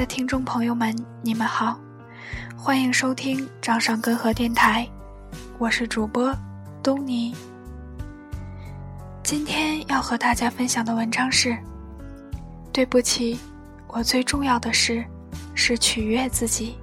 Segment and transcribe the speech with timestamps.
[0.00, 1.78] 的听众朋友们，你们好，
[2.56, 4.88] 欢迎收听掌上根河电台，
[5.58, 6.34] 我是主播
[6.82, 7.36] 东尼。
[9.22, 11.54] 今天要和大家分享的文章是：
[12.72, 13.38] 对不起，
[13.88, 15.04] 我最重要的事
[15.54, 16.79] 是取悦自己。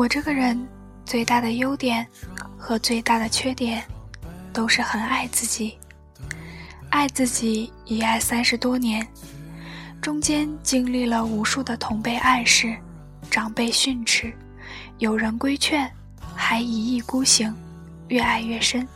[0.00, 0.58] 我这个人
[1.04, 2.06] 最大的优点
[2.56, 3.84] 和最大的缺点，
[4.50, 5.76] 都是很爱自己。
[6.88, 9.06] 爱自己已爱三十多年，
[10.00, 12.74] 中间经历了无数的同辈暗示、
[13.30, 14.32] 长辈训斥、
[14.96, 15.86] 有人规劝，
[16.34, 17.54] 还一意孤行，
[18.08, 18.88] 越爱越深，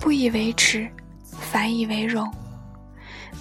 [0.00, 0.90] 不以为耻，
[1.38, 2.28] 反以为荣。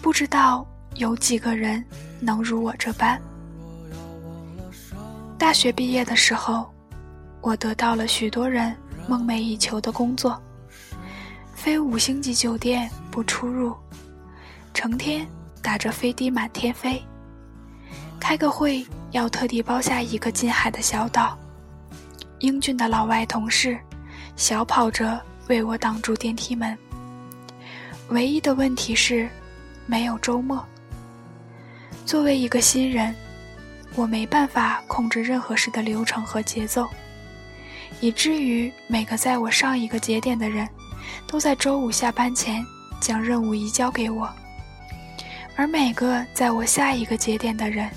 [0.03, 0.63] 不知道
[0.93, 1.83] 有几个人。
[2.21, 3.19] 能如我这般。
[5.39, 6.69] 大学毕业的时候，
[7.39, 8.75] 我得到了许多人
[9.07, 10.39] 梦寐以求的工作，
[11.55, 13.73] 非五星级酒店不出入，
[14.73, 15.25] 成天
[15.63, 17.01] 打着飞的满天飞。
[18.19, 21.37] 开个会要特地包下一个近海的小岛，
[22.39, 23.79] 英俊的老外同事
[24.35, 26.77] 小跑着为我挡住电梯门。
[28.09, 29.29] 唯一的问题是，
[29.85, 30.63] 没有周末。
[32.05, 33.15] 作为一个新人，
[33.99, 36.87] 我没办法控制任何事的流程和节奏，
[37.99, 40.65] 以至于每个在我上一个节点的人，
[41.27, 42.65] 都在周五下班前
[43.01, 44.33] 将任务移交给我，
[45.57, 47.89] 而每个在我下一个节点的人，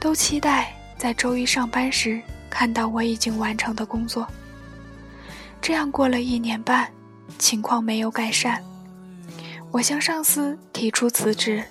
[0.00, 4.26] 都期待在周一上班时看到我已经完成的工作。
[5.60, 6.90] 这样过了一年半，
[7.38, 8.64] 情况没有改善，
[9.70, 11.62] 我向上司提出辞职。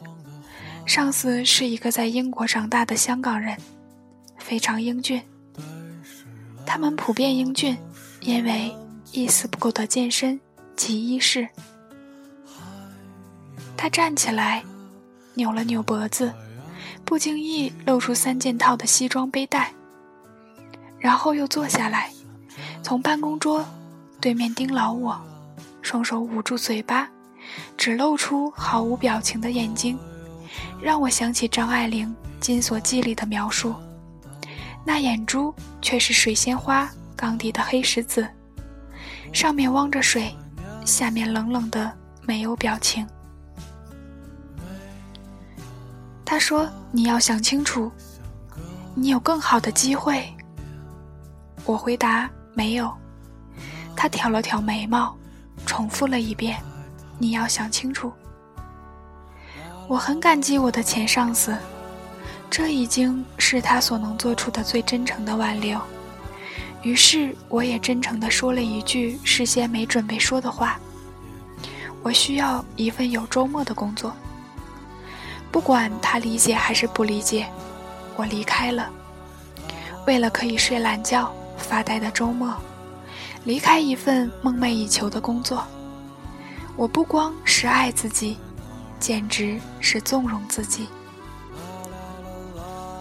[0.86, 3.58] 上司是一个在英国长大的香港人，
[4.38, 5.22] 非常英俊。
[6.66, 7.76] 他们普遍英俊，
[8.22, 8.74] 因为
[9.12, 10.40] 一丝不苟的健身
[10.76, 11.48] 及衣饰。
[13.76, 14.64] 他站起来，
[15.34, 16.32] 扭了扭脖子，
[17.04, 19.74] 不经意露出三件套的西装背带，
[21.00, 22.12] 然后又坐下来，
[22.84, 23.66] 从办公桌
[24.22, 25.20] 对面盯牢我，
[25.82, 27.10] 双手捂住嘴巴，
[27.76, 29.98] 只露出毫无表情的眼睛。
[30.82, 32.08] 让我想起张爱玲
[32.40, 33.74] 《金锁记》里的描述，
[34.86, 38.28] 那眼珠却是水仙花缸底的黑石子，
[39.34, 40.36] 上面汪着水，
[40.86, 41.92] 下面冷冷的
[42.22, 43.08] 没有表情。
[46.24, 47.92] 他说：“你要想清楚，
[48.94, 50.28] 你有更好的机会。”
[51.66, 52.92] 我回答：“没有。”
[53.96, 55.16] 他挑了挑眉毛，
[55.66, 56.62] 重复了一遍
[57.18, 58.12] ：“你要想清楚。”
[59.88, 61.56] 我很感激我的前上司，
[62.50, 65.80] 这已经是他所能做出的最真诚的挽留。
[66.82, 70.80] 于是，我也真诚地说了一句事先没准备说的话：
[72.02, 74.12] 我需要一份有周末的工作。
[75.52, 77.48] 不管他理解还是不理解，
[78.16, 78.90] 我离开了。
[80.08, 82.54] 为了可以睡懒觉、发呆的周末，
[83.44, 85.64] 离开一份梦寐以求的工作，
[86.76, 88.38] 我不光是爱自己。
[89.06, 90.88] 简直是纵容自己。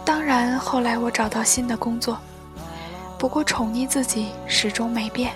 [0.04, 2.19] 当然，后来我找到新的工作，
[3.19, 5.32] 不过宠溺自己始终没变。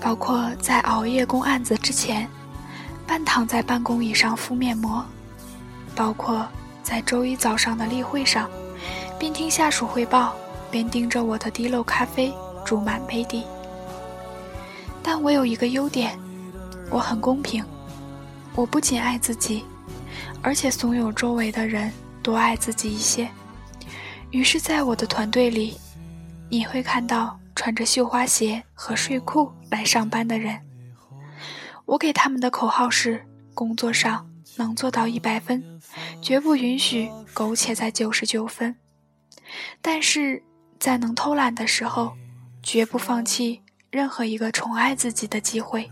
[0.00, 2.26] 包括在熬夜攻案子之前，
[3.06, 5.04] 半躺在办公椅上敷面膜；
[5.94, 6.48] 包括
[6.82, 8.48] 在周一早上的例会上，
[9.18, 10.34] 边听下属汇报，
[10.70, 12.32] 边盯着我的滴漏咖啡
[12.64, 13.44] 注满杯底。
[15.02, 16.18] 但我有一个优点，
[16.88, 17.62] 我很公平。
[18.56, 19.62] 我不仅爱自己，
[20.42, 23.28] 而且怂恿周围的人多爱自己一些。
[24.30, 25.78] 于是，在我的团队里，
[26.48, 30.58] 你会看到穿着绣花鞋和睡裤来上班的人。
[31.84, 34.26] 我给他们的口号是：工作上
[34.56, 35.62] 能做到一百分，
[36.22, 38.72] 绝不允许苟且在九十九分；
[39.82, 40.42] 但是
[40.80, 42.14] 在能偷懒的时候，
[42.62, 43.60] 绝不放弃
[43.90, 45.90] 任何一个宠爱自己的机会。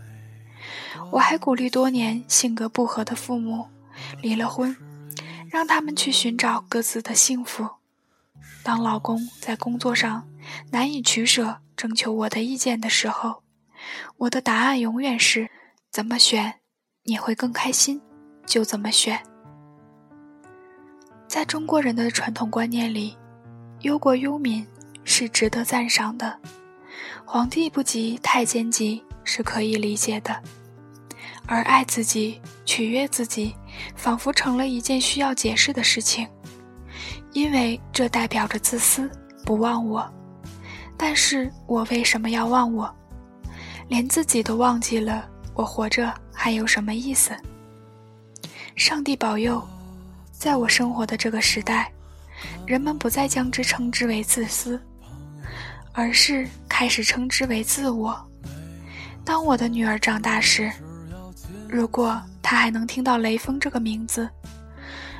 [1.11, 3.67] 我还鼓励多年性格不合的父母
[4.21, 4.75] 离了婚，
[5.49, 7.69] 让他们去寻找各自的幸福。
[8.63, 10.27] 当老公在工作上
[10.71, 13.43] 难以取舍，征求我的意见的时候，
[14.17, 15.49] 我的答案永远是：
[15.91, 16.55] 怎么选
[17.03, 18.01] 你会更开心，
[18.45, 19.21] 就怎么选。
[21.27, 23.17] 在中国人的传统观念里，
[23.81, 24.65] 忧国忧民
[25.03, 26.39] 是值得赞赏的，
[27.25, 30.35] 皇帝不急太监急是可以理解的。
[31.47, 33.55] 而爱自己、取悦自己，
[33.95, 36.27] 仿佛成了一件需要解释的事情，
[37.33, 39.09] 因为这代表着自私，
[39.45, 40.11] 不忘我。
[40.97, 42.93] 但是我为什么要忘我？
[43.87, 47.31] 连自己都忘记了，我活着还有什么意思？
[48.75, 49.61] 上帝保佑，
[50.31, 51.91] 在我生活的这个时代，
[52.65, 54.81] 人们不再将之称之为自私，
[55.93, 58.13] 而是开始称之为自我。
[59.23, 60.69] 当我的女儿长大时，
[61.69, 64.29] 如果她还能听到雷锋这个名字，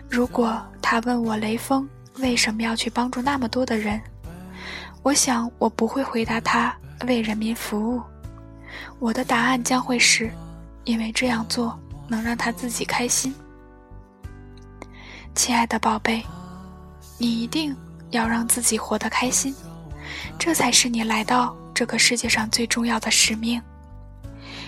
[0.09, 1.87] 如果她问我雷锋
[2.17, 4.01] 为什么要去帮助那么多的人，
[5.01, 6.75] 我想我不会回答他
[7.07, 8.01] 为人民服务，
[8.99, 10.29] 我的答案将会是，
[10.83, 11.79] 因为这样做
[12.09, 13.33] 能让他自己开心。
[15.33, 16.21] 亲爱的宝贝，
[17.17, 17.73] 你一定
[18.09, 19.55] 要让自己活得开心，
[20.38, 23.62] 这才是你来到这个世界上最重要的使命。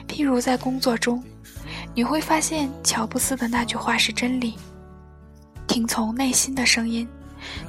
[0.07, 1.23] 譬如在工作中，
[1.93, 4.57] 你会发现乔布斯的那句话是真理：
[5.67, 7.07] 听从内心的声音，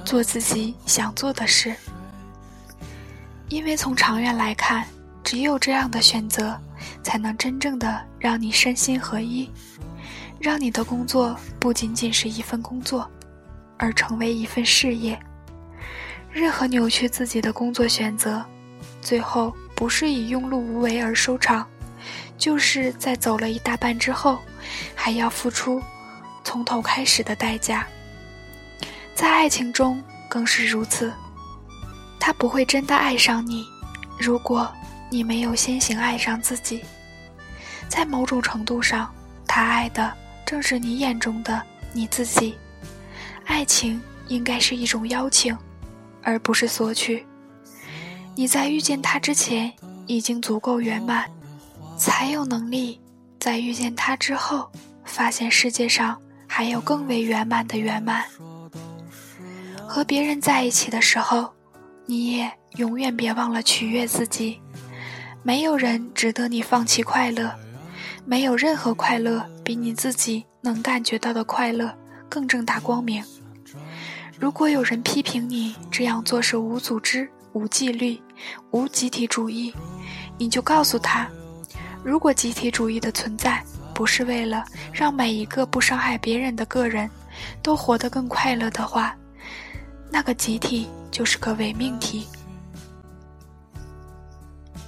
[0.04, 1.74] 做自己想做的事。
[3.48, 4.86] 因为从长远来看，
[5.24, 6.58] 只有这样的选择，
[7.02, 9.50] 才能真正的让你身心合一，
[10.38, 13.10] 让你的工作不仅仅是一份工作，
[13.78, 15.18] 而成为一份事业。
[16.38, 18.44] 任何扭曲自己的工作选择，
[19.02, 21.66] 最后不是以庸碌无为而收场。
[22.36, 24.38] 就是在走了一大半之后，
[24.94, 25.82] 还要付出
[26.44, 27.84] 从头开始的代价。
[29.16, 31.12] 在爱情中更是如此，
[32.20, 33.66] 他不会真的爱上你，
[34.16, 34.72] 如果
[35.10, 36.84] 你没有先行爱上自己。
[37.88, 39.12] 在某种程度上，
[39.44, 40.14] 他爱的
[40.46, 41.60] 正是你眼中的
[41.92, 42.56] 你自己。
[43.44, 45.58] 爱情应该是一种邀请，
[46.22, 47.26] 而不是索取。
[48.34, 49.72] 你在遇见他之前
[50.06, 51.30] 已经足够圆满。
[51.96, 53.00] 才有能力
[53.40, 54.70] 在遇见他之后，
[55.04, 56.16] 发现世界上
[56.46, 58.24] 还有更为圆满的圆满。
[59.84, 61.52] 和别人在一起的时候，
[62.06, 64.60] 你也永远别忘了取悦自己。
[65.42, 67.52] 没有人值得你放弃快乐，
[68.24, 71.92] 没有任何快乐比你自己能感觉到的快乐
[72.28, 73.24] 更正大光明。
[74.38, 78.20] 如果有人批评你这样做是无组织、无纪律、
[78.70, 79.74] 无集体主义，
[80.38, 81.28] 你就告诉他。
[82.04, 83.60] 如果集体主义的存在
[83.92, 87.10] 不是为了让每一个不伤害别人的个人
[87.60, 89.12] 都活得更快乐的话，
[90.08, 92.28] 那个集体就是个伪命题。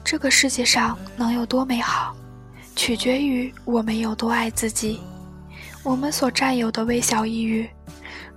[0.04, 2.14] 这个世界上能有多美好，
[2.76, 5.00] 取决于我们有多爱自己。
[5.82, 7.68] 我们所占有的微小一隅，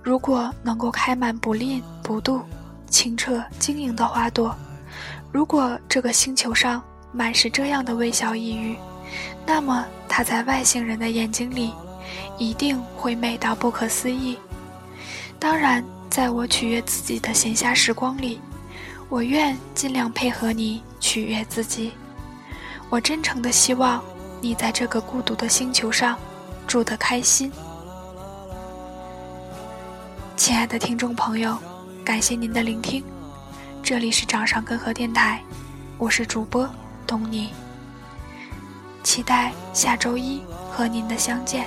[0.04, 2.40] 如果能够开满不吝不妒、
[2.88, 4.54] 清澈晶莹的花朵，
[5.32, 6.80] 如果这个星球上。
[7.16, 8.76] 满是这样的微小一隅，
[9.46, 11.72] 那么它在外星人的眼睛里，
[12.38, 14.36] 一定会美到不可思议。
[15.38, 18.40] 当然，在我取悦自己的闲暇时光里，
[19.08, 21.92] 我愿尽量配合你取悦自己。
[22.90, 24.02] 我真诚的希望
[24.40, 26.18] 你在这个孤独的星球上
[26.66, 27.52] 住得开心。
[30.44, 31.56] 亲爱的听众朋友，
[32.04, 33.02] 感谢您的聆听，
[33.82, 35.42] 这里是掌上根河电台，
[35.96, 36.68] 我是主播。
[37.06, 37.48] 东尼，
[39.02, 41.66] 期待下周一和您的相见。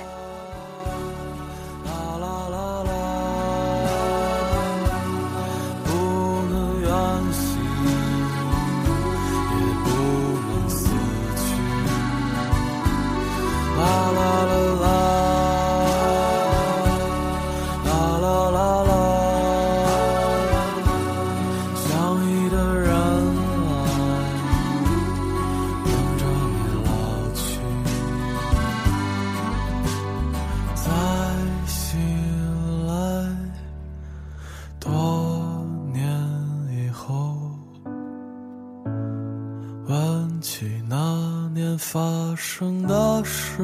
[41.90, 43.62] 发生的事，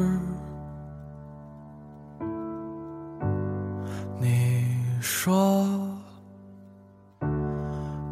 [4.18, 4.64] 你
[4.98, 5.66] 说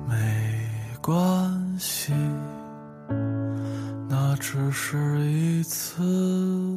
[0.07, 0.15] 没
[1.01, 1.19] 关
[1.79, 2.13] 系，
[4.07, 6.72] 那只是一次。